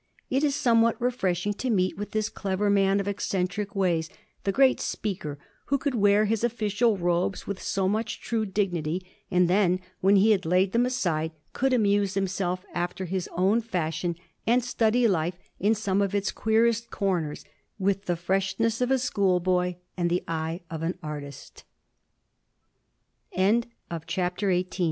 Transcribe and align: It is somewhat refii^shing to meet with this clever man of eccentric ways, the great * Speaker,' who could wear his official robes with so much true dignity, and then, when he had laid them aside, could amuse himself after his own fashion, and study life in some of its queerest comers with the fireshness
It 0.31 0.43
is 0.43 0.55
somewhat 0.55 0.99
refii^shing 0.99 1.55
to 1.59 1.69
meet 1.69 1.95
with 1.95 2.09
this 2.09 2.27
clever 2.27 2.71
man 2.71 2.99
of 2.99 3.07
eccentric 3.07 3.75
ways, 3.75 4.09
the 4.45 4.51
great 4.51 4.79
* 4.79 4.79
Speaker,' 4.81 5.37
who 5.65 5.77
could 5.77 5.93
wear 5.93 6.25
his 6.25 6.43
official 6.43 6.97
robes 6.97 7.45
with 7.45 7.61
so 7.61 7.87
much 7.87 8.19
true 8.19 8.43
dignity, 8.47 9.05
and 9.29 9.47
then, 9.47 9.79
when 9.99 10.15
he 10.15 10.31
had 10.31 10.43
laid 10.43 10.71
them 10.71 10.87
aside, 10.87 11.33
could 11.53 11.71
amuse 11.71 12.15
himself 12.15 12.65
after 12.73 13.05
his 13.05 13.29
own 13.33 13.61
fashion, 13.61 14.15
and 14.47 14.63
study 14.65 15.07
life 15.07 15.37
in 15.59 15.75
some 15.75 16.01
of 16.01 16.15
its 16.15 16.31
queerest 16.31 16.89
comers 16.89 17.45
with 17.77 18.05
the 18.05 18.15
fireshness 18.15 18.81